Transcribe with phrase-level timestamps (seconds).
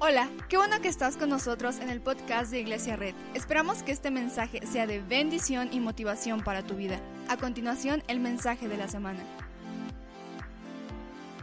[0.00, 3.14] Hola, qué bueno que estás con nosotros en el podcast de Iglesia Red.
[3.32, 7.00] Esperamos que este mensaje sea de bendición y motivación para tu vida.
[7.28, 9.20] A continuación, el mensaje de la semana.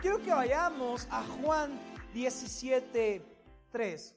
[0.02, 1.80] Quiero que vayamos a Juan
[2.14, 3.24] 17,
[3.72, 4.16] 3.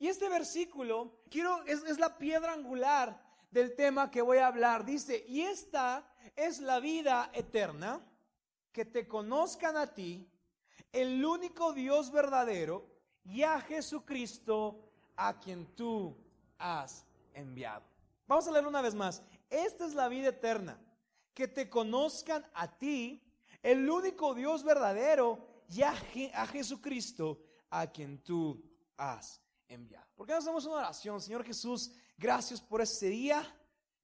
[0.00, 3.22] Y este versículo quiero, es, es la piedra angular
[3.52, 4.84] del tema que voy a hablar.
[4.84, 6.04] Dice, y esta
[6.34, 8.04] es la vida eterna,
[8.72, 10.28] que te conozcan a ti,
[10.92, 12.97] el único Dios verdadero,
[13.28, 14.80] y a Jesucristo,
[15.16, 16.16] a quien tú
[16.58, 17.84] has enviado.
[18.26, 19.22] Vamos a leer una vez más.
[19.50, 20.80] Esta es la vida eterna,
[21.34, 23.22] que te conozcan a ti,
[23.62, 25.94] el único Dios verdadero, y a,
[26.34, 28.62] a Jesucristo, a quien tú
[28.96, 30.06] has enviado.
[30.16, 31.20] ¿Por qué no hacemos una oración?
[31.20, 33.54] Señor Jesús, gracias por este día.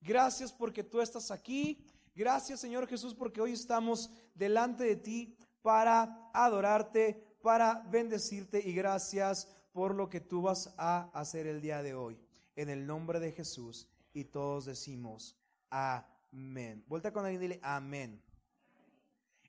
[0.00, 1.82] Gracias porque tú estás aquí.
[2.14, 9.46] Gracias Señor Jesús porque hoy estamos delante de ti para adorarte, para bendecirte y gracias
[9.74, 12.18] por lo que tú vas a hacer el día de hoy.
[12.56, 15.36] En el nombre de Jesús y todos decimos
[15.69, 16.82] amén.
[16.88, 18.22] Vuelta con alguien y dile amén.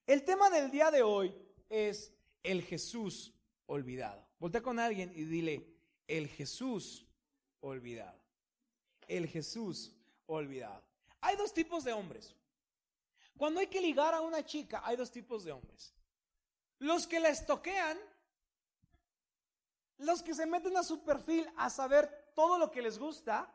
[0.05, 1.33] El tema del día de hoy
[1.69, 2.11] es
[2.43, 3.33] el Jesús
[3.65, 4.27] olvidado.
[4.39, 5.65] Voltea con alguien y dile
[6.05, 7.07] el Jesús
[7.61, 8.19] olvidado.
[9.07, 10.83] El Jesús olvidado.
[11.21, 12.35] Hay dos tipos de hombres.
[13.37, 15.94] Cuando hay que ligar a una chica, hay dos tipos de hombres.
[16.79, 17.97] Los que la estoquean,
[19.97, 23.51] los que se meten a su perfil a saber todo lo que les gusta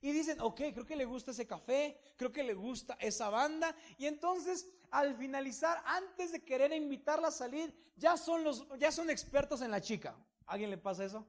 [0.00, 3.74] y dicen, ok, creo que le gusta ese café, creo que le gusta esa banda.
[3.98, 9.10] Y entonces, al finalizar, antes de querer invitarla a salir, ya son, los, ya son
[9.10, 10.16] expertos en la chica.
[10.46, 11.26] ¿A ¿Alguien le pasa eso?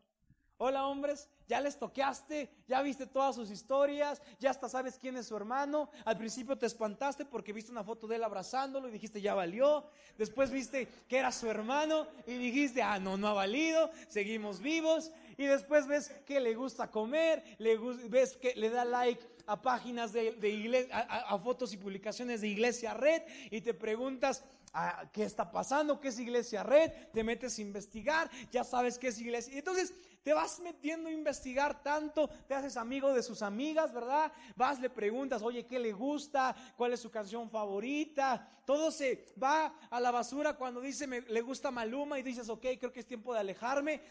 [0.61, 5.27] Hola hombres, ya les toqueaste, ya viste todas sus historias, ya hasta sabes quién es
[5.27, 5.89] su hermano.
[6.03, 9.85] Al principio te espantaste porque viste una foto de él abrazándolo y dijiste ya valió.
[10.17, 15.13] Después viste que era su hermano y dijiste, ah, no, no ha valido, seguimos vivos.
[15.37, 17.77] Y después ves que le gusta comer, le,
[18.09, 22.93] ves que le da like a páginas de, iglesia, a, fotos y publicaciones de Iglesia
[22.93, 24.43] Red y te preguntas,
[24.73, 25.99] ah, ¿qué está pasando?
[25.99, 26.91] ¿Qué es Iglesia Red?
[27.13, 29.57] Te metes a investigar, ya sabes qué es Iglesia.
[29.57, 29.93] Entonces
[30.23, 34.31] te vas metiendo a investigar tanto, te haces amigo de sus amigas, ¿verdad?
[34.55, 36.55] Vas, le preguntas, oye, ¿qué le gusta?
[36.75, 38.47] ¿Cuál es su canción favorita?
[38.65, 42.65] Todo se va a la basura cuando dice, me, le gusta Maluma y dices, ok,
[42.79, 44.01] creo que es tiempo de alejarme.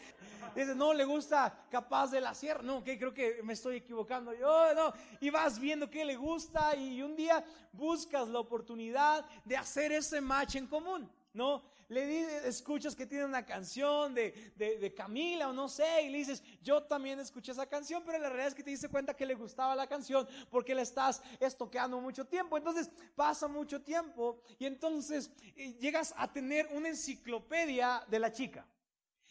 [0.55, 2.61] Dices, no, le gusta Capaz de la Sierra.
[2.63, 4.93] No, ok, creo que me estoy equivocando yo, no.
[5.21, 10.19] Y vas viendo qué le gusta y un día buscas la oportunidad de hacer ese
[10.21, 11.61] match en común, ¿no?
[11.89, 16.43] Le escuchas que tiene una canción de, de, Camila o no sé, y le dices,
[16.61, 19.33] yo también escuché esa canción, pero la realidad es que te diste cuenta que le
[19.33, 22.57] gustaba la canción porque le estás estoqueando mucho tiempo.
[22.57, 28.67] Entonces pasa mucho tiempo y entonces eh, llegas a tener una enciclopedia de la chica.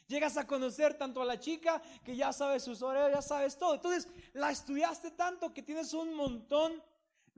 [0.09, 3.75] Llegas a conocer tanto a la chica que ya sabes sus horarios, ya sabes todo.
[3.75, 6.83] Entonces la estudiaste tanto que tienes un montón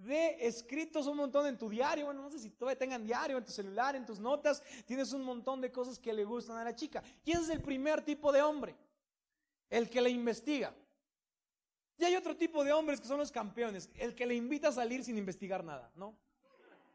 [0.04, 2.06] de escritos un montón en tu diario.
[2.06, 4.62] Bueno, no sé si todavía tengan diario en tu celular, en tus notas.
[4.86, 7.02] Tienes un montón de cosas que le gustan a la chica.
[7.24, 8.76] Y ese es el primer tipo de hombre,
[9.68, 10.74] el que le investiga.
[11.98, 14.72] Y hay otro tipo de hombres que son los campeones, el que le invita a
[14.72, 16.16] salir sin investigar nada, ¿no?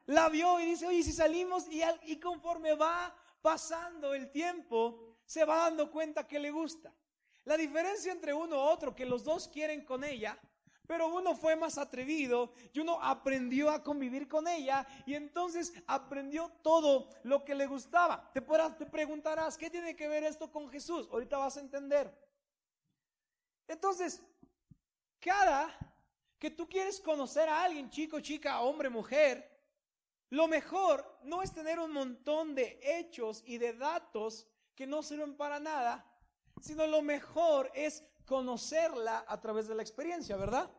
[0.08, 5.46] La vio y dice, oye, si salimos y, y conforme va pasando el tiempo, se
[5.46, 6.92] va dando cuenta que le gusta.
[7.44, 10.40] La diferencia entre uno u otro, que los dos quieren con ella,
[10.88, 16.50] pero uno fue más atrevido y uno aprendió a convivir con ella y entonces aprendió
[16.62, 18.32] todo lo que le gustaba.
[18.34, 21.08] Te, te preguntarás, ¿qué tiene que ver esto con Jesús?
[21.12, 22.14] Ahorita vas a entender.
[23.68, 24.22] Entonces,
[25.20, 25.76] cada
[26.38, 29.52] que tú quieres conocer a alguien, chico, chica, hombre, mujer,
[30.30, 35.36] lo mejor no es tener un montón de hechos y de datos que no sirven
[35.36, 36.06] para nada,
[36.62, 40.70] sino lo mejor es conocerla a través de la experiencia, ¿verdad?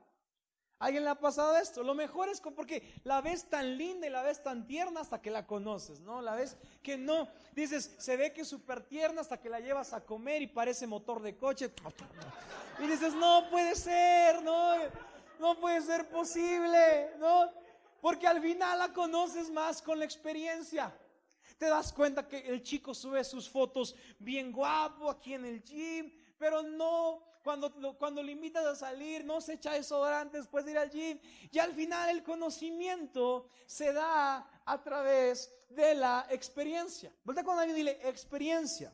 [0.79, 1.83] ¿Alguien le ha pasado esto?
[1.83, 5.31] Lo mejor es porque la ves tan linda y la ves tan tierna hasta que
[5.31, 6.21] la conoces, ¿no?
[6.21, 7.29] La ves que no.
[7.55, 10.87] Dices, se ve que es súper tierna hasta que la llevas a comer y parece
[10.87, 11.72] motor de coche.
[12.78, 14.75] Y dices, no puede ser, no,
[15.39, 17.51] no puede ser posible, ¿no?
[18.03, 20.95] Porque al final la conoces más con la experiencia.
[21.57, 26.13] Te das cuenta que el chico sube sus fotos bien guapo aquí en el gym,
[26.37, 30.78] pero no cuando, cuando le invitas a salir, no se echa desodorante después de ir
[30.78, 31.16] al gym.
[31.53, 37.15] Y al final el conocimiento se da a través de la experiencia.
[37.22, 38.93] Vuelta con alguien y dile, experiencia.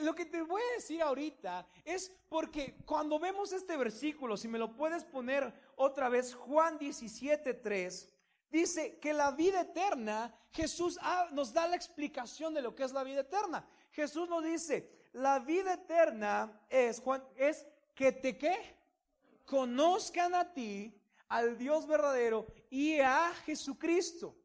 [0.00, 4.58] lo que te voy a decir ahorita es porque cuando vemos este versículo, si me
[4.58, 8.08] lo puedes poner otra vez, Juan 17, 3,
[8.50, 10.98] dice que la vida eterna, Jesús
[11.32, 13.66] nos da la explicación de lo que es la vida eterna.
[13.90, 18.76] Jesús nos dice, la vida eterna es, Juan, es que te qué?
[19.44, 20.94] Conozcan a ti,
[21.28, 24.36] al Dios verdadero y a Jesucristo.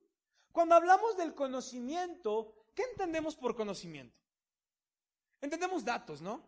[0.51, 4.17] Cuando hablamos del conocimiento, ¿qué entendemos por conocimiento?
[5.41, 6.43] Entendemos datos, ¿no?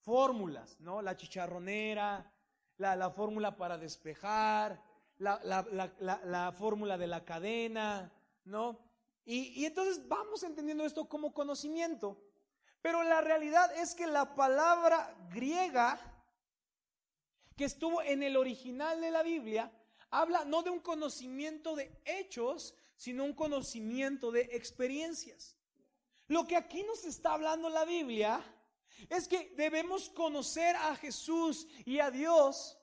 [0.00, 1.00] Fórmulas, ¿no?
[1.00, 2.30] La chicharronera,
[2.78, 4.82] la, fórmula para despejar,
[5.18, 8.12] la, fórmula de la cadena,
[8.44, 8.78] ¿no?
[9.24, 12.22] Y, y entonces vamos entendiendo esto como conocimiento.
[12.80, 16.00] Pero la realidad es que la palabra griega
[17.56, 19.72] que estuvo en el original de la Biblia
[20.10, 25.56] habla no de un conocimiento de hechos, sino un conocimiento de experiencias.
[26.28, 28.40] Lo que aquí nos está hablando la Biblia
[29.08, 32.78] es que debemos conocer a Jesús y a Dios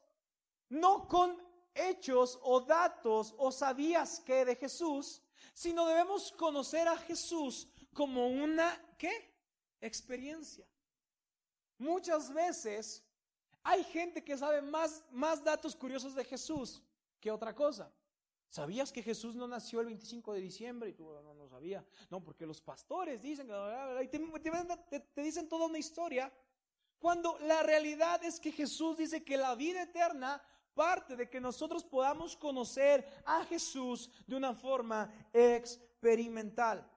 [0.69, 1.37] no con
[1.75, 5.21] hechos o datos o sabías que de Jesús,
[5.53, 9.33] sino debemos conocer a Jesús como una ¿qué?
[9.81, 10.65] experiencia.
[11.77, 13.03] Muchas veces
[13.63, 16.81] hay gente que sabe más, más datos curiosos de Jesús
[17.19, 17.91] que otra cosa.
[18.47, 20.89] ¿Sabías que Jesús no nació el 25 de diciembre?
[20.89, 21.85] Y tú no, no sabía.
[22.09, 23.49] No, porque los pastores dicen,
[24.89, 26.31] te, te dicen toda una historia.
[26.99, 30.41] Cuando la realidad es que Jesús dice que la vida eterna
[30.75, 36.87] parte de que nosotros podamos conocer a Jesús de una forma experimental.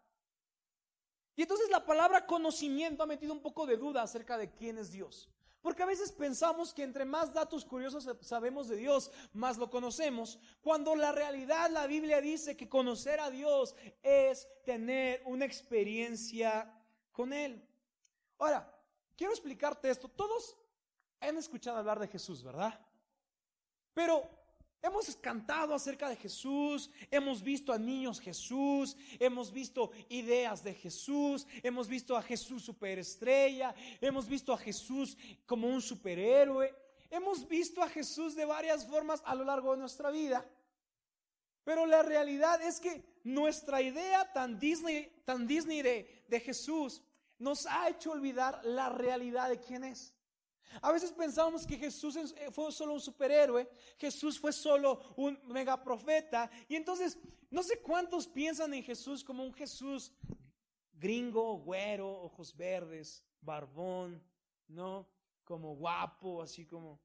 [1.37, 4.91] Y entonces la palabra conocimiento ha metido un poco de duda acerca de quién es
[4.91, 5.31] Dios.
[5.63, 10.39] Porque a veces pensamos que entre más datos curiosos sabemos de Dios, más lo conocemos,
[10.61, 16.73] cuando la realidad la Biblia dice que conocer a Dios es tener una experiencia
[17.13, 17.65] con Él.
[18.39, 18.73] Ahora,
[19.17, 20.09] quiero explicarte esto.
[20.09, 20.57] Todos
[21.21, 22.81] han escuchado hablar de Jesús, ¿verdad?
[23.99, 24.39] Pero
[24.81, 31.49] Hemos cantado acerca de Jesús, hemos visto a niños Jesús, hemos visto ideas de Jesús,
[31.65, 36.73] hemos visto a Jesús superestrella, hemos visto a Jesús como un superhéroe,
[37.11, 40.49] hemos visto a Jesús de varias formas a lo largo de nuestra vida.
[41.65, 47.03] Pero la realidad es que nuestra idea tan Disney, tan Disney de, de Jesús
[47.41, 50.15] nos ha hecho olvidar la realidad de quién es.
[50.81, 56.51] A veces pensamos que Jesús eh, fue solo un superhéroe, Jesús fue solo un megaprofeta,
[56.69, 57.19] y entonces
[57.51, 60.13] no sé cuántos piensan en Jesús como un Jesús
[60.93, 64.23] gringo, güero, ojos verdes, barbón,
[64.69, 65.09] ¿no?
[65.45, 67.01] Como guapo, así como...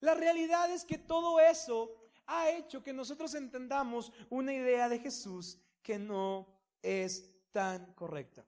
[0.00, 1.94] La realidad es que todo eso
[2.26, 6.46] ha hecho que nosotros entendamos una idea de Jesús que no
[6.82, 8.44] es tan correcta.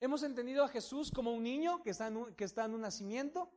[0.00, 2.82] Hemos entendido a Jesús como un niño que está, en un, que está en un
[2.82, 3.50] nacimiento.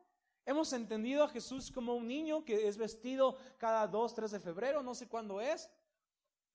[0.45, 4.81] Hemos entendido a Jesús como un niño que es vestido cada 2, 3 de febrero,
[4.81, 5.69] no sé cuándo es.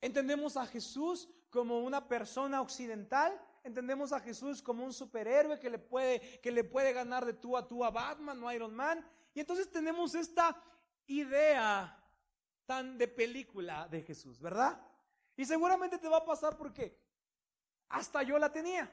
[0.00, 3.38] Entendemos a Jesús como una persona occidental.
[3.62, 7.56] Entendemos a Jesús como un superhéroe que le puede, que le puede ganar de tú
[7.56, 9.06] a tú a Batman o Iron Man.
[9.34, 10.60] Y entonces tenemos esta
[11.06, 12.02] idea
[12.66, 14.80] tan de película de Jesús, ¿verdad?
[15.36, 16.98] Y seguramente te va a pasar porque
[17.88, 18.90] hasta yo la tenía.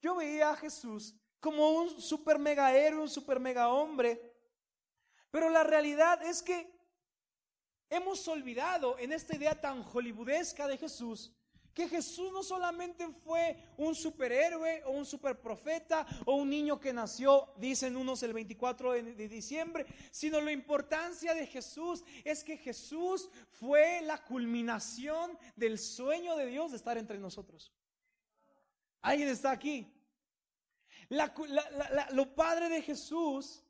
[0.00, 4.34] Yo veía a Jesús como un super mega héroe, un super mega hombre.
[5.30, 6.70] Pero la realidad es que
[7.88, 11.32] hemos olvidado en esta idea tan hollywoodesca de Jesús
[11.74, 17.52] que Jesús no solamente fue un superhéroe o un superprofeta o un niño que nació,
[17.56, 24.00] dicen unos el 24 de, diciembre, sino la importancia de Jesús es que Jesús fue
[24.02, 27.72] la culminación del sueño de Dios de estar entre nosotros.
[29.02, 29.86] ¿Alguien está aquí?
[32.12, 33.64] lo padre de Jesús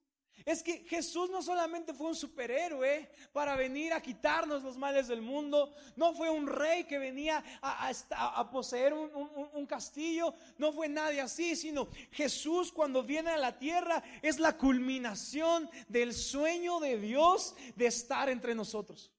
[0.44, 5.20] es que Jesús no solamente fue un superhéroe para venir a quitarnos los males del
[5.20, 11.56] mundo, no fue un rey que venía a, poseer un, castillo, no fue nadie así,
[11.56, 17.86] sino Jesús cuando viene a la tierra es la culminación del sueño de Dios de
[17.86, 19.12] estar entre nosotros.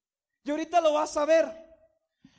[0.44, 1.71] Y ahorita lo vas a ver.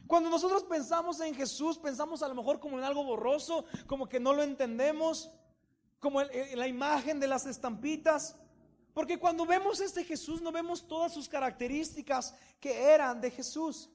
[0.06, 4.21] Cuando nosotros pensamos en Jesús, pensamos a lo mejor como en algo borroso, como que
[4.21, 5.30] no lo entendemos,
[5.99, 8.37] como la imagen de las estampitas.
[8.92, 13.88] Porque cuando vemos este Jesús no vemos todas sus características que eran de Jesús.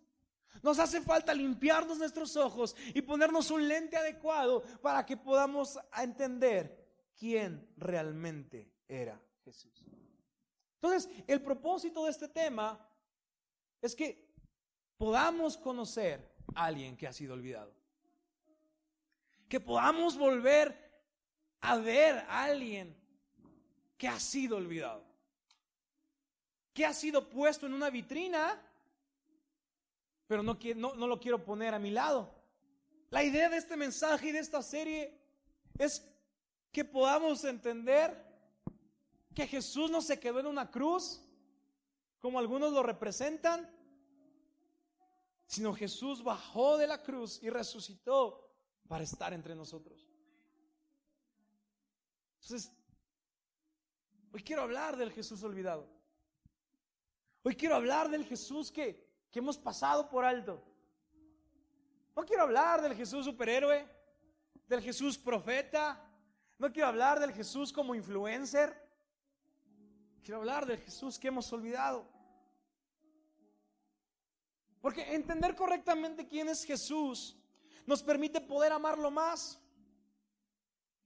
[0.64, 6.88] Nos hace falta limpiarnos nuestros ojos y ponernos un lente adecuado para que podamos entender
[7.16, 9.84] quién realmente era Jesús.
[10.76, 12.80] Entonces, el propósito de este tema
[13.82, 14.27] es que
[14.98, 17.74] podamos conocer a alguien que ha sido olvidado.
[19.48, 20.76] Que podamos volver
[21.62, 22.96] a ver a alguien
[23.98, 25.06] que ha sido olvidado.
[26.74, 28.62] Que ha sido puesto en una vitrina,
[30.28, 32.34] pero no, no, no lo quiero poner a mi lado.
[33.10, 35.18] La idea de este mensaje y de esta serie
[35.78, 36.06] es
[36.72, 38.26] que podamos entender
[39.34, 41.22] que Jesús no se quedó en una cruz,
[42.20, 43.70] como algunos lo representan,
[45.48, 48.54] sino Jesús bajó de la cruz y resucitó
[48.88, 50.06] para estar entre nosotros.
[52.42, 52.72] Entonces,
[54.32, 55.90] hoy quiero hablar del Jesús olvidado.
[57.44, 60.62] Hoy quiero hablar del Jesús que, que hemos pasado por alto.
[62.14, 63.88] No quiero hablar del Jesús superhéroe,
[64.68, 66.04] del Jesús profeta.
[66.58, 68.76] No quiero hablar del Jesús como influencer.
[70.24, 72.17] Quiero hablar del Jesús que hemos olvidado.
[74.82, 77.36] Porque entender correctamente quién es Jesús
[77.86, 79.60] nos permite poder amarlo más.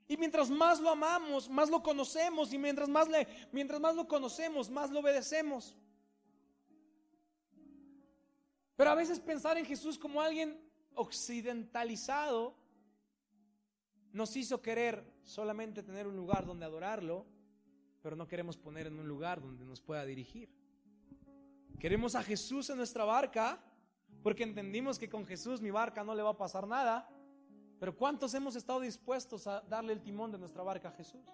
[0.07, 2.51] Y mientras más lo amamos, más lo conocemos.
[2.51, 5.77] Y mientras más, le, mientras más lo conocemos, más lo obedecemos.
[8.75, 10.59] Pero a veces pensar en Jesús como alguien
[10.95, 12.55] occidentalizado
[14.11, 17.25] nos hizo querer solamente tener un lugar donde adorarlo,
[18.01, 20.49] pero no queremos poner en un lugar donde nos pueda dirigir.
[21.79, 23.59] Queremos a Jesús en nuestra barca
[24.23, 27.09] porque entendimos que con Jesús mi barca no le va a pasar nada.
[27.79, 31.25] Pero ¿cuántos hemos estado dispuestos a darle el timón de nuestra barca a Jesús?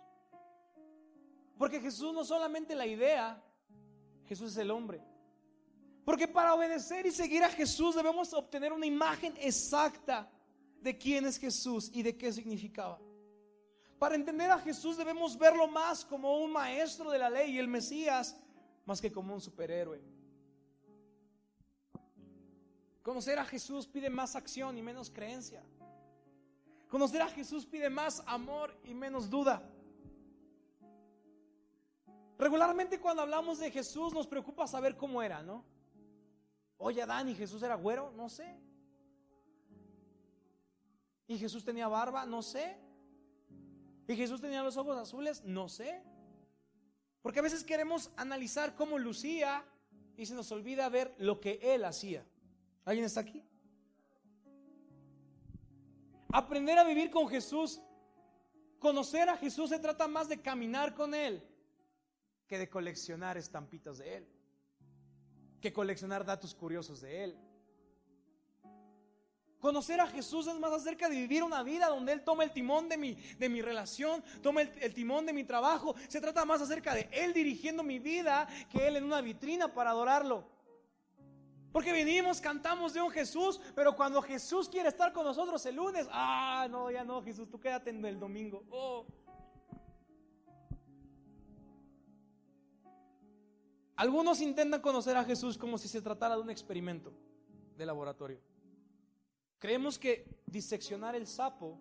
[1.57, 3.43] Porque Jesús no solamente la idea,
[4.25, 5.03] Jesús es el hombre.
[6.05, 10.31] Porque para obedecer y seguir a Jesús debemos obtener una imagen exacta
[10.79, 12.99] de quién es Jesús y de qué significaba.
[13.99, 17.67] Para entender a Jesús debemos verlo más como un maestro de la ley y el
[17.67, 18.37] Mesías,
[18.85, 20.01] más que como un superhéroe.
[23.07, 25.63] Conocer a Jesús pide más acción y menos creencia.
[26.89, 29.63] Conocer a Jesús pide más amor y menos duda.
[32.37, 35.63] Regularmente cuando hablamos de Jesús nos preocupa saber cómo era, ¿no?
[36.77, 38.59] Oye, Adán y Jesús era güero, no sé.
[41.27, 42.77] Y Jesús tenía barba, no sé.
[44.05, 46.03] Y Jesús tenía los ojos azules, no sé.
[47.21, 49.63] Porque a veces queremos analizar cómo lucía
[50.17, 52.25] y se nos olvida ver lo que él hacía.
[52.87, 53.43] ¿Alguien está aquí?
[56.31, 57.81] Aprender a vivir con Jesús,
[58.79, 61.45] conocer a Jesús se trata más de caminar con Él
[62.47, 64.27] que de coleccionar estampitas de Él,
[65.59, 67.37] que coleccionar datos curiosos de Él.
[69.59, 72.87] Conocer a Jesús es más acerca de vivir una vida donde Él toma el timón
[72.87, 75.93] de mi, de mi relación, toma el, el, timón de mi trabajo.
[76.07, 79.89] Se trata más acerca de Él dirigiendo mi vida que Él en una vitrina para
[79.89, 80.56] adorarlo.
[81.71, 86.07] Porque venimos, cantamos de un Jesús, pero cuando Jesús quiere estar con nosotros el lunes,
[86.11, 88.63] ah, no, ya no, Jesús, tú quédate en el domingo.
[88.69, 89.05] Oh.
[93.95, 97.11] Algunos intentan conocer a Jesús como si se tratara de un experimento
[97.75, 98.39] de laboratorio.
[99.59, 101.79] Creemos que diseccionar el sapo,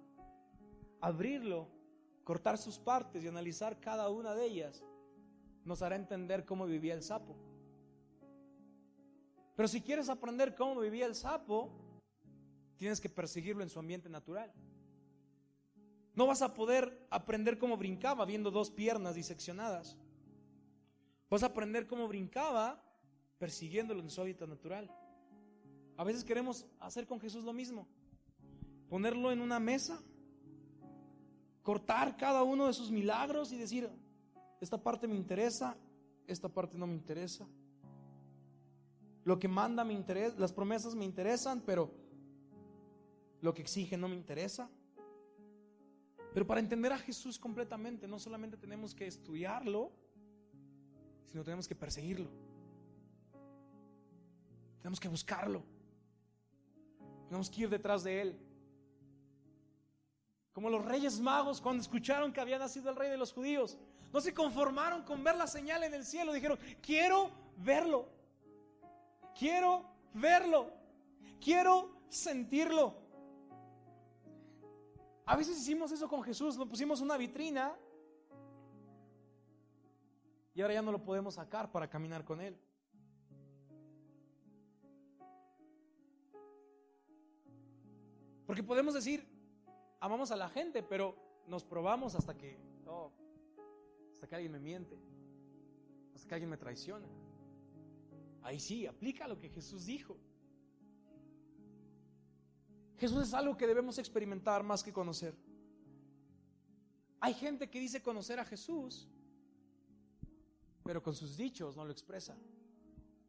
[1.00, 1.68] abrirlo,
[2.24, 4.82] cortar sus partes y analizar cada una de ellas,
[5.64, 7.36] nos hará entender cómo vivía el sapo.
[9.56, 11.72] Pero si quieres aprender cómo vivía el sapo,
[12.76, 14.52] tienes que perseguirlo en su ambiente natural.
[16.14, 19.96] No vas a poder aprender cómo brincaba viendo dos piernas diseccionadas.
[21.28, 22.82] Vas a aprender cómo brincaba
[23.38, 24.90] persiguiéndolo en su hábitat natural.
[25.96, 27.88] A veces queremos hacer con Jesús lo mismo.
[28.88, 30.00] Ponerlo en una mesa,
[31.62, 33.90] cortar cada uno de sus milagros y decir,
[34.60, 35.76] esta parte me interesa,
[36.26, 37.46] esta parte no me interesa.
[39.26, 41.90] Lo que manda me interesa, las promesas me interesan, pero
[43.40, 44.70] lo que exige no me interesa.
[46.32, 49.90] Pero para entender a Jesús completamente, no solamente tenemos que estudiarlo,
[51.24, 52.30] sino tenemos que perseguirlo.
[54.78, 55.64] Tenemos que buscarlo.
[57.26, 58.38] Tenemos que ir detrás de él.
[60.52, 63.76] Como los reyes magos cuando escucharon que había nacido el rey de los judíos,
[64.12, 68.14] no se conformaron con ver la señal en el cielo, dijeron, quiero verlo.
[69.38, 70.72] Quiero verlo.
[71.40, 72.94] Quiero sentirlo.
[75.26, 77.76] A veces hicimos eso con Jesús, nos pusimos una vitrina
[80.54, 82.56] y ahora ya no lo podemos sacar para caminar con Él.
[88.46, 89.26] Porque podemos decir,
[89.98, 91.16] amamos a la gente, pero
[91.48, 92.56] nos probamos hasta que,
[94.12, 94.96] hasta que alguien me miente,
[96.14, 97.08] hasta que alguien me traiciona.
[98.46, 100.16] Ahí sí, aplica lo que Jesús dijo.
[102.96, 105.34] Jesús es algo que debemos experimentar más que conocer.
[107.18, 109.08] Hay gente que dice conocer a Jesús,
[110.84, 112.36] pero con sus dichos no lo expresa.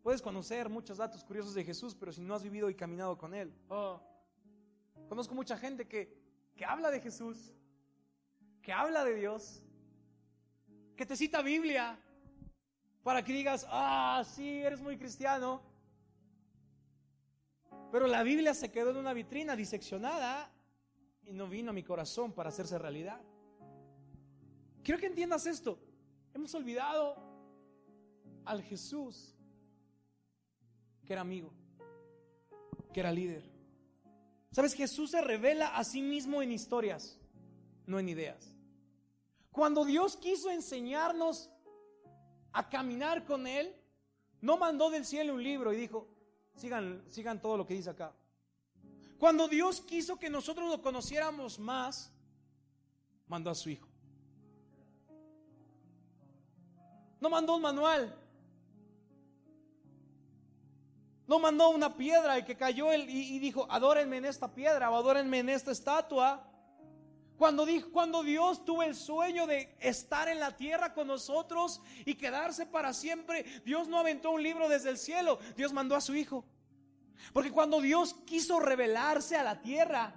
[0.04, 3.34] Puedes conocer muchos datos curiosos de Jesús, pero si no has vivido y caminado con
[3.34, 3.52] Él.
[3.70, 4.00] Oh.
[5.10, 6.16] Conozco mucha gente que,
[6.56, 7.56] que habla de Jesús,
[8.62, 9.64] que habla de Dios,
[10.96, 12.00] que te cita Biblia,
[13.08, 15.62] para que digas, ah, sí, eres muy cristiano.
[17.90, 20.52] Pero la Biblia se quedó en una vitrina diseccionada
[21.24, 23.22] y no vino a mi corazón para hacerse realidad.
[24.84, 25.80] Quiero que entiendas esto.
[26.34, 27.16] Hemos olvidado
[28.44, 29.34] al Jesús
[31.06, 31.54] que era amigo,
[32.92, 33.50] que era líder.
[34.52, 37.18] Sabes, Jesús se revela a sí mismo en historias,
[37.86, 38.54] no en ideas.
[39.54, 41.50] Cuando Dios quiso enseñarnos
[42.54, 43.76] a caminar con Él,
[44.42, 46.08] no mandó del cielo un libro y dijo,
[46.56, 48.14] sigan, sigan todo lo que dice acá.
[49.18, 52.12] Cuando Dios quiso que nosotros lo conociéramos más,
[53.28, 53.88] mandó a su Hijo.
[57.20, 58.16] No mandó un manual.
[61.28, 64.96] No mandó una piedra y que cayó él y, dijo, adórenme en esta piedra o
[64.96, 66.47] adórenme en esta estatua.
[67.38, 72.16] Cuando, dijo, cuando Dios tuvo el sueño de estar en la tierra con nosotros y
[72.16, 76.16] quedarse para siempre, Dios no aventó un libro desde el cielo, Dios mandó a su
[76.16, 76.44] Hijo.
[77.34, 80.16] Porque cuando Dios quiso revelarse a la tierra,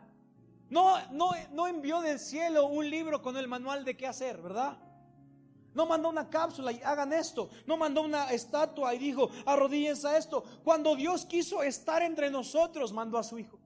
[0.70, 4.78] no, no, no envió del cielo un libro con el manual de qué hacer, ¿verdad?
[5.74, 7.50] No mandó una cápsula y hagan esto.
[7.66, 10.42] No mandó una estatua y dijo, arrodíllense a esto.
[10.64, 13.60] Cuando Dios quiso estar entre nosotros, mandó a su Hijo.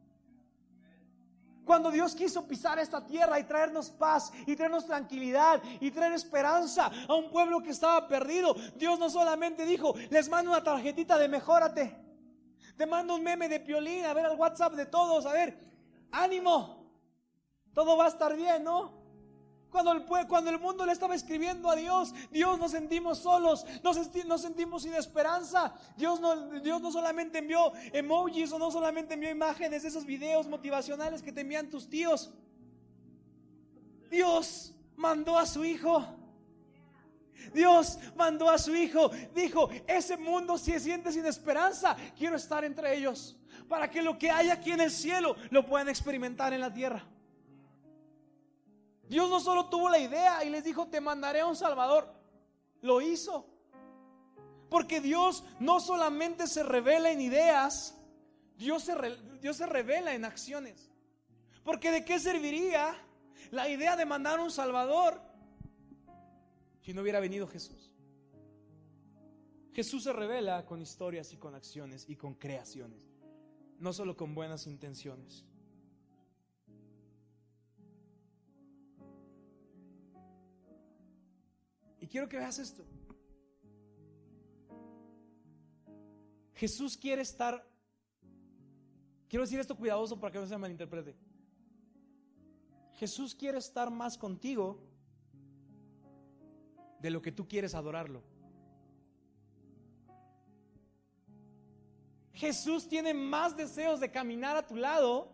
[1.65, 6.91] Cuando Dios quiso pisar esta tierra y traernos paz y traernos tranquilidad y traer esperanza
[7.09, 11.29] a un pueblo que estaba perdido, Dios no solamente dijo, les mando una tarjetita de
[11.29, 11.97] mejórate.
[12.77, 15.59] Te mando un meme de piolín, a ver el WhatsApp de todos, a ver,
[16.11, 16.85] ánimo.
[17.73, 19.04] Todo va a estar bien, ¿no?
[19.75, 24.41] Cuando el, cuando el mundo le estaba escribiendo a Dios, Dios nos sentimos solos, nos,
[24.41, 25.75] sentimos sin esperanza.
[25.97, 30.47] Dios no, Dios no solamente envió emojis o no solamente envió imágenes de esos videos
[30.47, 32.33] motivacionales que te envían tus tíos.
[34.09, 36.07] Dios mandó a su hijo.
[37.53, 39.11] Dios mandó a su hijo.
[39.35, 41.97] Dijo, ese mundo se siente sin esperanza.
[42.17, 43.37] Quiero estar entre ellos.
[43.69, 47.05] Para que lo que hay aquí en el cielo lo puedan experimentar en la tierra.
[49.15, 52.13] Dios no solo tuvo la idea y les dijo, te mandaré a un Salvador.
[52.83, 53.47] Lo hizo.
[54.69, 57.97] Porque Dios no solamente se revela en ideas,
[58.57, 58.93] Dios se,
[59.41, 60.91] Dios se revela en acciones.
[61.63, 62.93] Porque de qué serviría
[63.53, 65.21] la idea de mandar un Salvador
[66.81, 67.93] si no hubiera venido Jesús?
[69.75, 73.07] Jesús se revela con historias y con acciones y con creaciones,
[73.79, 75.45] no solo con buenas intenciones.
[82.05, 82.85] Y quiero que veas esto.
[86.53, 87.67] Jesús quiere estar,
[89.27, 91.17] quiero decir esto cuidadoso para que no se malinterprete.
[92.97, 94.83] Jesús quiere estar más contigo
[97.01, 98.23] de lo que tú quieres adorarlo.
[102.35, 105.33] Jesús tiene más deseos de caminar a tu lado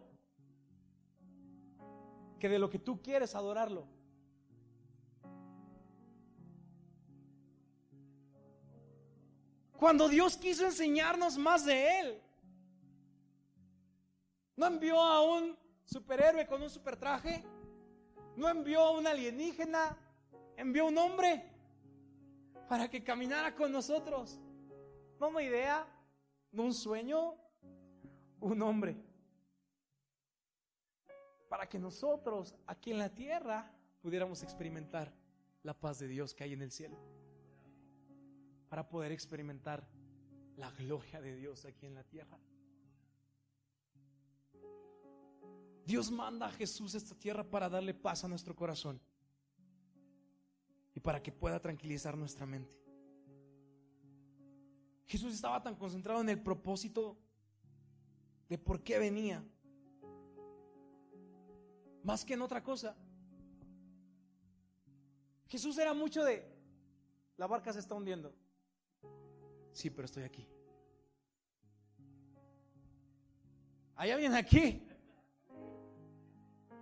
[2.39, 3.89] que de lo que tú quieres adorarlo.
[9.81, 12.23] Cuando Dios quiso enseñarnos más de Él.
[14.55, 17.43] No envió a un superhéroe con un supertraje.
[18.37, 19.97] No envió a un alienígena.
[20.59, 21.43] Envió a un hombre
[22.69, 24.39] para que caminara con nosotros.
[25.19, 25.87] No una idea,
[26.53, 27.35] no un sueño,
[28.39, 29.03] un hombre.
[31.49, 35.11] Para que nosotros aquí en la tierra pudiéramos experimentar
[35.63, 36.99] la paz de Dios que hay en el cielo
[38.71, 39.87] para poder experimentar
[40.57, 42.39] la gloria de Dios aquí en la tierra.
[45.85, 49.01] Dios manda a Jesús a esta tierra para darle paz a nuestro corazón
[50.95, 52.81] y para que pueda tranquilizar nuestra mente.
[55.07, 57.19] Jesús estaba tan concentrado en el propósito
[58.49, 59.45] de por qué venía,
[62.05, 62.97] más que en otra cosa.
[65.49, 66.49] Jesús era mucho de,
[67.37, 68.33] la barca se está hundiendo.
[69.73, 70.47] Sí, pero estoy aquí.
[73.97, 74.87] ¿Hay alguien aquí?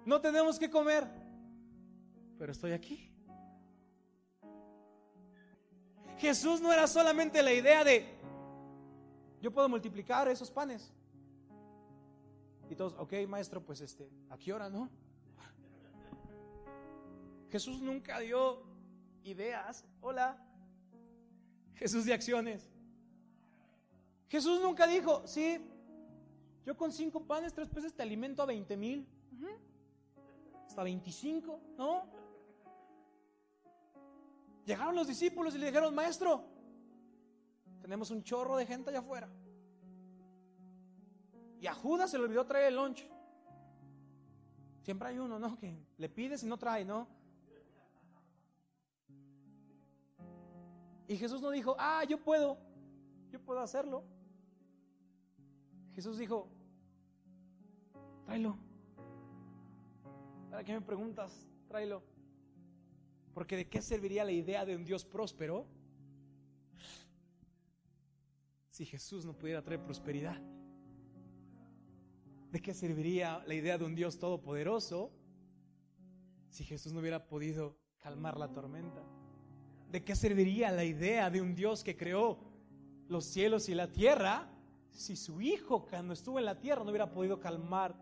[0.04, 1.06] No tenemos que comer,
[2.38, 3.12] pero estoy aquí.
[6.18, 8.18] Jesús no era solamente la idea de,
[9.40, 10.92] yo puedo multiplicar esos panes.
[12.70, 14.90] Y todos, ok, maestro, pues este, ¿a qué hora no?
[17.50, 18.62] Jesús nunca dio
[19.24, 19.84] ideas.
[20.00, 20.44] Hola.
[21.74, 22.68] Jesús de acciones.
[24.28, 25.58] Jesús nunca dijo, sí,
[26.64, 29.06] yo con cinco panes, tres peces te alimento a veinte mil.
[30.66, 32.06] Hasta veinticinco, ¿no?
[34.66, 36.44] Llegaron los discípulos y le dijeron, maestro,
[37.80, 39.30] tenemos un chorro de gente allá afuera.
[41.58, 43.08] Y a Judas se le olvidó traer el lunch.
[44.82, 45.58] Siempre hay uno, ¿no?
[45.58, 47.08] Que le pides y no trae, ¿no?
[51.06, 52.58] Y Jesús no dijo, ah, yo puedo,
[53.30, 54.04] yo puedo hacerlo.
[55.98, 56.48] Jesús dijo,
[58.24, 58.56] tráelo.
[60.48, 61.50] ¿Para qué me preguntas?
[61.66, 62.04] Tráelo.
[63.34, 65.66] Porque ¿de qué serviría la idea de un Dios próspero
[68.70, 70.40] si Jesús no pudiera traer prosperidad?
[72.52, 75.10] ¿De qué serviría la idea de un Dios todopoderoso
[76.48, 79.02] si Jesús no hubiera podido calmar la tormenta?
[79.90, 82.38] ¿De qué serviría la idea de un Dios que creó
[83.08, 84.54] los cielos y la tierra
[84.92, 87.94] si su Hijo cuando estuvo en la tierra no hubiera podido calmar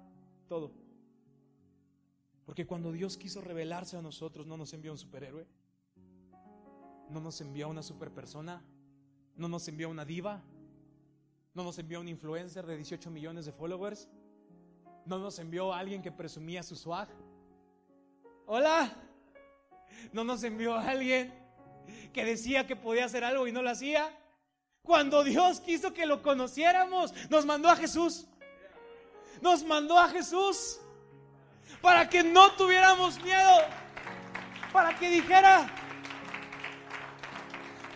[0.48, 0.72] todo?
[2.44, 5.46] Porque cuando Dios quiso revelarse a nosotros no nos envió un superhéroe,
[7.10, 8.62] no nos envió una superpersona,
[9.34, 10.42] no nos envió una diva,
[11.54, 14.08] no nos envió un influencer de 18 millones de followers,
[15.04, 17.08] no nos envió a alguien que presumía su swag.
[18.46, 18.94] Hola.
[20.12, 21.32] No nos envió a alguien
[22.12, 24.10] que decía que podía hacer algo y no lo hacía.
[24.86, 28.26] Cuando Dios quiso que lo conociéramos, nos mandó a Jesús.
[29.40, 30.78] Nos mandó a Jesús
[31.82, 33.52] para que no tuviéramos miedo.
[34.72, 35.68] Para que dijera,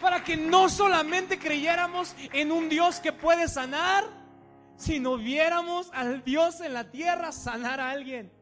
[0.01, 4.05] para que no solamente creyéramos en un Dios que puede sanar,
[4.77, 8.33] si no viéramos al Dios en la tierra sanar a alguien.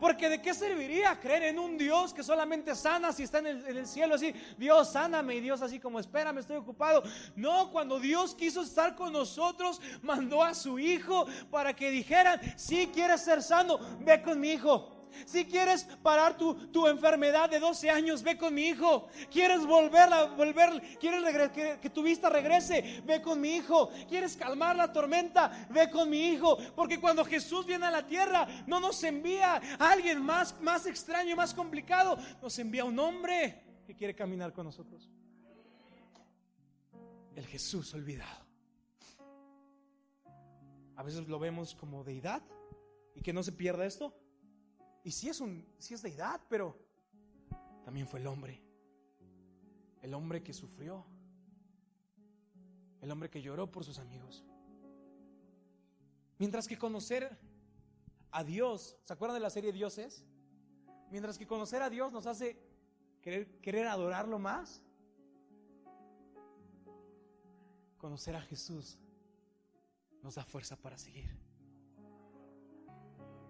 [0.00, 3.86] Porque de qué serviría creer en un Dios que solamente sana si está en el,
[3.86, 7.02] cielo así, Dios sáname y Dios así como espera, me estoy ocupado.
[7.34, 12.88] No, cuando Dios quiso estar con nosotros, mandó a su hijo para que dijeran, si
[12.88, 14.95] quieres ser sano, ve con mi hijo.
[15.24, 19.08] Si quieres parar tu, enfermedad de 12 años, ve con mi hijo.
[19.30, 23.90] Quieres volver a volver, quieres que, que, tu vista regrese, ve con mi hijo.
[24.08, 26.58] Quieres calmar la tormenta, ve con mi hijo.
[26.74, 31.36] Porque cuando Jesús viene a la tierra, no nos envía a alguien más, más extraño,
[31.36, 32.18] más complicado.
[32.42, 35.08] Nos envía un hombre que quiere caminar con nosotros.
[37.34, 38.46] El Jesús olvidado.
[40.96, 42.42] A veces lo vemos como deidad
[43.14, 44.14] y que no se pierda esto.
[45.06, 46.76] Y si es, un, si es deidad, pero
[47.84, 48.60] también fue el hombre.
[50.02, 51.06] El hombre que sufrió.
[53.00, 54.44] El hombre que lloró por sus amigos.
[56.38, 57.38] Mientras que conocer
[58.32, 60.24] a Dios, ¿se acuerdan de la serie Dioses?
[61.12, 62.60] Mientras que conocer a Dios nos hace
[63.22, 64.82] querer adorarlo más.
[67.96, 68.98] Conocer a Jesús
[70.20, 71.45] nos da fuerza para seguir.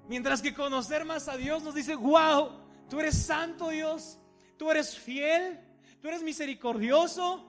[0.09, 2.51] Mientras que conocer más a Dios nos dice, wow,
[2.89, 4.19] tú eres santo Dios,
[4.57, 5.59] tú eres fiel,
[6.01, 7.45] tú eres misericordioso.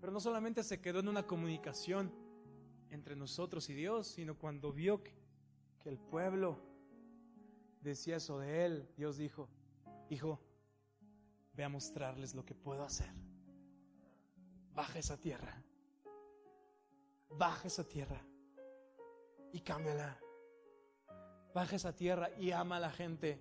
[0.00, 2.12] Pero no solamente se quedó en una comunicación
[2.90, 5.16] entre nosotros y Dios, sino cuando vio que,
[5.84, 6.60] el pueblo
[7.80, 9.48] decía eso de él, Dios dijo,
[10.10, 10.38] hijo,
[11.54, 13.10] ve a mostrarles lo que puedo hacer.
[14.74, 15.62] Baja esa tierra.
[17.30, 18.22] Baja esa tierra
[19.52, 20.18] y cámbiala.
[21.54, 23.40] Baja esa tierra y ama a la gente.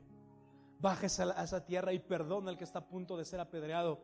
[0.79, 4.01] Baja a esa tierra y perdona al que está a punto de ser apedreado.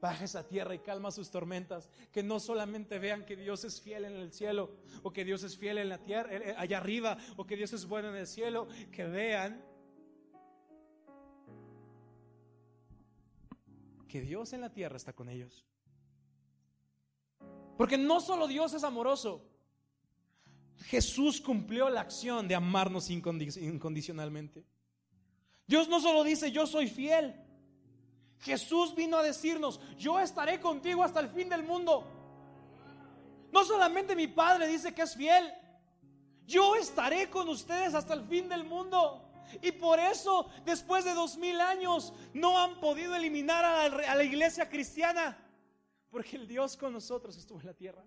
[0.00, 1.90] Baja esa tierra y calma sus tormentas.
[2.12, 5.58] Que no solamente vean que Dios es fiel en el cielo, o que Dios es
[5.58, 8.66] fiel en la tierra, eh, allá arriba, o que Dios es bueno en el cielo.
[8.90, 9.64] Que vean
[14.08, 15.66] que Dios en la tierra está con ellos.
[17.76, 19.49] Porque no solo Dios es amoroso,
[20.84, 24.64] Jesús cumplió la acción de amarnos incondicionalmente.
[25.66, 27.34] Dios no solo dice, yo soy fiel.
[28.40, 32.04] Jesús vino a decirnos, yo estaré contigo hasta el fin del mundo.
[33.52, 35.52] No solamente mi Padre dice que es fiel,
[36.46, 39.26] yo estaré con ustedes hasta el fin del mundo.
[39.62, 44.14] Y por eso, después de dos mil años, no han podido eliminar a la, a
[44.14, 45.36] la iglesia cristiana,
[46.08, 48.04] porque el Dios con nosotros estuvo en la tierra.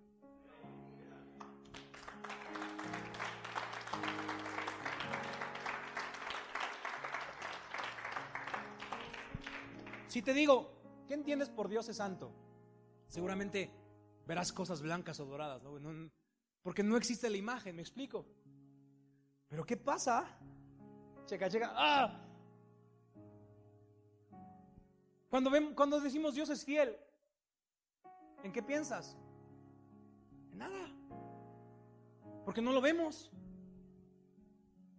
[10.13, 10.69] Si te digo,
[11.07, 12.31] ¿qué entiendes por Dios es santo?
[13.07, 13.71] Seguramente
[14.27, 16.11] verás cosas blancas o doradas, ¿no?
[16.61, 18.23] porque no existe la imagen, me explico.
[19.47, 20.37] Pero ¿qué pasa?
[21.25, 21.73] Checa, checa.
[21.75, 22.23] ¡Ah!
[25.31, 26.95] Cuando, cuando decimos Dios es fiel,
[28.43, 29.17] ¿en qué piensas?
[30.51, 30.91] En nada.
[32.45, 33.31] Porque no lo vemos.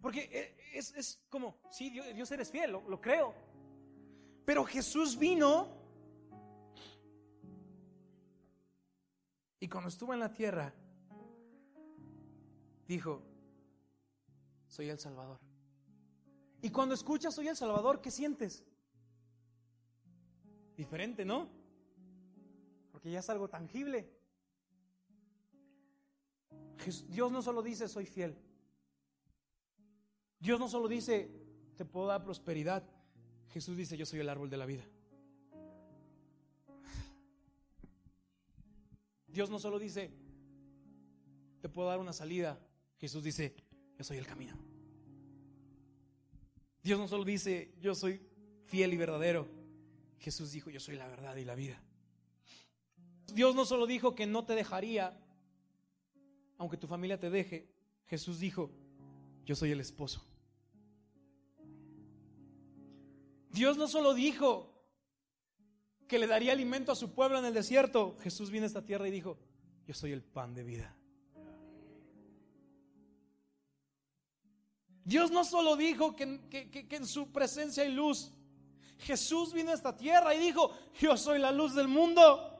[0.01, 3.54] Porque e, es, como, sí, Dios, eres fiel, lo creo.
[4.45, 5.67] Pero Jesús vino
[9.59, 10.71] y cuando estuvo en la tierra,
[12.87, 13.23] dijo,
[14.67, 15.39] soy el Salvador.
[16.61, 18.63] Y cuando escuchas soy el Salvador, ¿qué sientes?
[20.77, 21.49] Diferente, ¿no?
[22.91, 24.11] Porque ya es algo tangible.
[27.07, 28.37] Dios no solo dice soy fiel.
[30.39, 31.31] Dios no solo dice
[31.75, 32.83] te puedo dar prosperidad.
[33.51, 34.83] Jesús dice yo soy el árbol de la vida.
[39.27, 40.11] Dios no solo dice
[41.61, 42.59] te puedo dar una salida.
[42.97, 43.55] Jesús dice
[43.97, 44.55] yo soy el camino.
[46.83, 48.21] Dios no solo dice yo soy
[48.65, 49.47] fiel y verdadero.
[50.19, 51.81] Jesús dijo yo soy la verdad y la vida.
[53.33, 55.19] Dios no solo dijo que no te dejaría,
[56.57, 57.69] aunque tu familia te deje,
[58.05, 58.71] Jesús dijo,
[59.45, 60.25] yo soy el esposo.
[63.55, 64.69] Dios no solo dijo
[66.09, 69.07] que le daría alimento a su pueblo en el desierto, Jesús vino a esta tierra
[69.07, 69.39] y dijo,
[69.87, 70.93] yo soy el pan de vida.
[75.05, 76.41] Dios no solo dijo que,
[76.89, 78.33] en su presencia hay luz,
[78.97, 82.51] Jesús vino a esta tierra y dijo, yo soy la luz del mundo.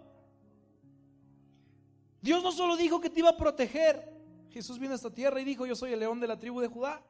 [2.21, 4.13] Dios no solo dijo que te iba a proteger,
[4.49, 6.69] Jesús vino a esta tierra y dijo, yo soy el león de la tribu de
[6.69, 7.05] Judá.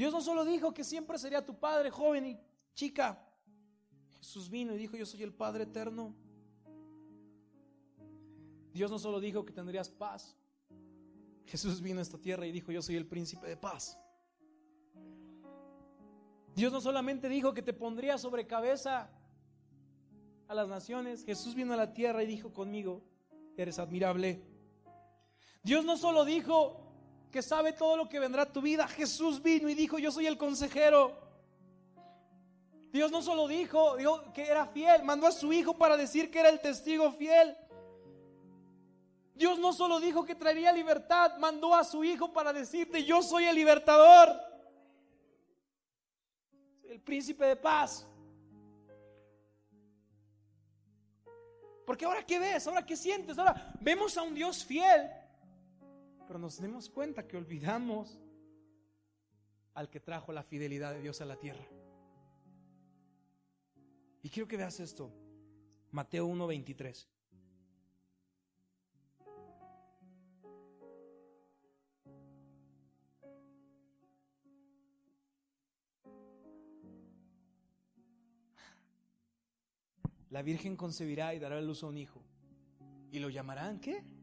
[0.00, 2.40] Dios no solo dijo que siempre sería tu padre, joven y
[2.72, 3.22] chica.
[4.16, 6.14] Jesús vino y dijo, yo soy el Padre eterno.
[8.72, 10.34] Dios no solo dijo que tendrías paz.
[11.44, 13.98] Jesús vino a esta tierra y dijo, yo soy el príncipe de paz.
[16.54, 19.10] Dios no solamente dijo que te pondría sobre cabeza
[20.48, 21.26] a las naciones.
[21.26, 23.02] Jesús vino a la tierra y dijo conmigo,
[23.54, 24.42] eres admirable.
[25.62, 26.89] Dios no solo dijo
[27.30, 30.26] que sabe todo lo que vendrá a tu vida, Jesús vino y dijo, yo soy
[30.26, 31.16] el consejero.
[32.92, 33.96] Dios no solo dijo,
[34.34, 37.56] que era fiel, mandó a su hijo para decir que era el testigo fiel.
[39.34, 43.44] Dios no solo dijo que traería libertad, mandó a su hijo para decirte, yo soy
[43.44, 44.38] el libertador,
[46.88, 48.06] el príncipe de paz.
[51.86, 55.10] Porque ahora qué ves, ahora qué sientes, ahora vemos a un Dios fiel,
[56.30, 58.16] pero nos damos cuenta que olvidamos
[59.74, 61.66] al que trajo la fidelidad de Dios a la tierra.
[64.22, 65.10] Y quiero que veas esto,
[65.90, 67.08] Mateo 1:23.
[80.28, 82.22] la Virgen concebirá y dará a luz a un hijo.
[83.10, 84.19] ¿Y lo llamarán qué?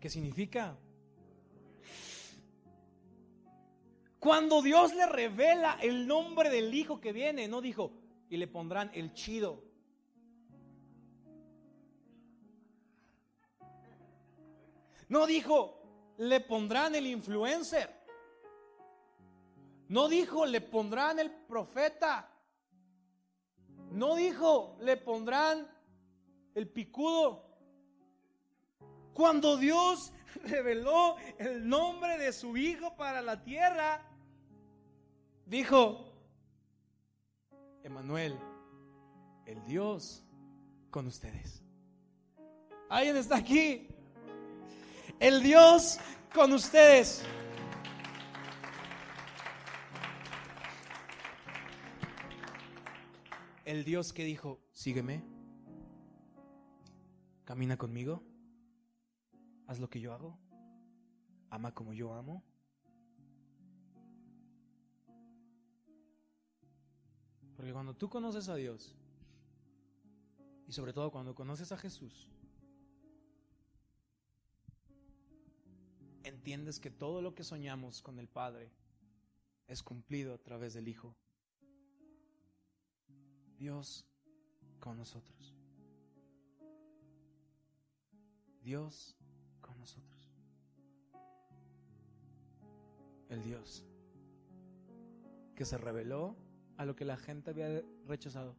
[0.00, 0.76] ¿Qué significa?
[4.18, 7.92] Cuando Dios le revela el nombre del hijo que viene, no dijo,
[8.28, 9.64] y le pondrán el chido.
[15.08, 15.82] No dijo,
[16.18, 17.98] le pondrán el influencer.
[19.88, 22.30] No dijo, le pondrán el profeta.
[23.90, 25.66] No dijo, le pondrán
[26.54, 27.47] el picudo.
[29.18, 30.12] Cuando Dios
[30.44, 34.00] reveló el nombre de su Hijo para la tierra,
[35.44, 36.12] dijo,
[37.82, 38.38] Emanuel,
[39.44, 40.22] el Dios
[40.92, 41.64] con ustedes.
[42.88, 43.88] ¿Alguien está aquí?
[45.18, 45.98] El Dios
[46.32, 47.24] con ustedes.
[53.64, 55.22] el Dios que dijo, sígueme,
[57.44, 58.22] camina conmigo,
[59.68, 60.36] haz lo que yo hago,
[61.50, 62.42] ama como yo amo.
[67.54, 68.96] Porque cuando tú conoces a Dios,
[70.66, 72.30] y sobre todo cuando conoces a Jesús,
[76.24, 78.72] entiendes que todo lo que soñamos con el Padre
[79.66, 81.14] es cumplido a través del Hijo.
[83.58, 84.06] Dios
[84.80, 85.54] con nosotros.
[88.62, 89.17] Dios
[93.28, 93.84] El Dios
[95.54, 96.36] que se reveló
[96.76, 98.54] a lo que la gente había rechazado.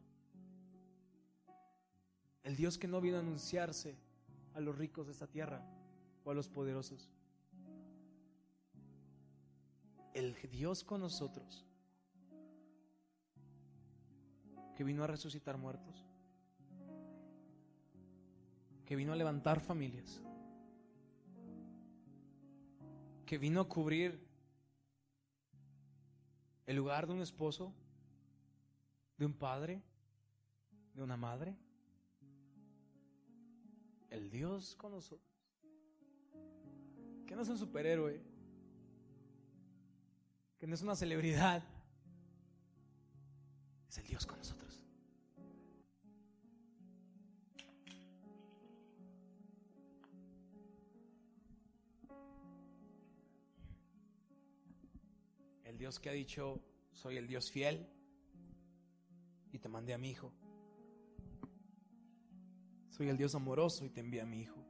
[2.42, 3.96] El Dios que no vino a anunciarse
[4.54, 5.62] a los ricos de esta tierra
[6.24, 7.10] o a los poderosos.
[10.14, 11.64] El Dios con nosotros
[14.74, 16.06] que vino a resucitar muertos,
[18.86, 20.22] que vino a levantar familias,
[23.30, 24.26] que vino a cubrir
[26.66, 27.72] el lugar de un esposo
[29.16, 29.80] de un padre,
[30.94, 31.56] de una madre.
[34.08, 35.30] El Dios con nosotros.
[37.24, 38.20] Que no es un superhéroe,
[40.58, 41.62] que no es una celebridad,
[43.88, 44.69] es el Dios con nosotros.
[55.80, 56.60] Dios que ha dicho,
[56.92, 57.88] soy el Dios fiel
[59.50, 60.30] y te mandé a mi hijo.
[62.90, 64.62] Soy el Dios amoroso y te envié a mi hijo.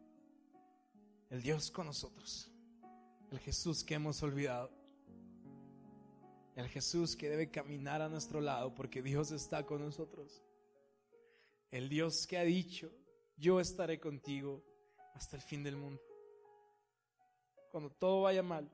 [1.29, 2.53] El Dios con nosotros.
[3.33, 4.71] El Jesús que hemos olvidado.
[6.55, 10.45] El Jesús que debe caminar a nuestro lado porque Dios está con nosotros.
[11.73, 12.89] El Dios que ha dicho,
[13.37, 14.63] yo estaré contigo
[15.15, 16.01] hasta el fin del mundo.
[17.73, 18.71] Cuando todo vaya mal,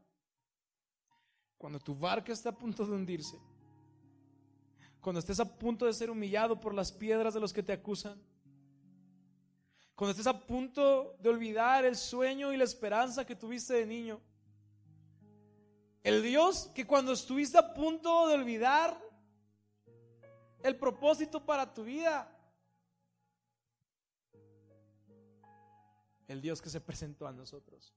[1.58, 3.38] cuando tu barca está a punto de hundirse,
[5.00, 8.20] cuando estés a punto de ser humillado por las piedras de los que te acusan,
[9.94, 14.20] cuando estés a punto de olvidar el sueño y la esperanza que tuviste de niño,
[16.02, 19.00] el Dios que cuando estuviste a punto de olvidar
[20.62, 22.30] el propósito para tu vida,
[26.28, 27.94] el Dios que se presentó a nosotros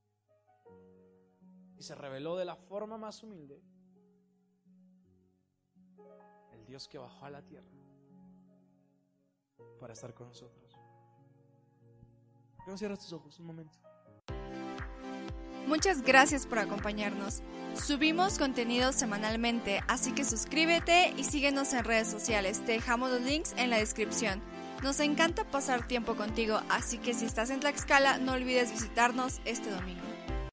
[1.79, 3.63] y se reveló de la forma más humilde,
[6.51, 7.71] el Dios que bajó a la tierra
[9.79, 10.75] para estar con nosotros.
[12.57, 13.79] ¿Por no cierras tus ojos un momento?
[15.67, 17.41] Muchas gracias por acompañarnos.
[17.75, 22.65] Subimos contenido semanalmente, así que suscríbete y síguenos en redes sociales.
[22.65, 24.41] Te dejamos los links en la descripción.
[24.83, 29.69] Nos encanta pasar tiempo contigo, así que si estás en Tlaxcala no olvides visitarnos este
[29.69, 30.08] domingo.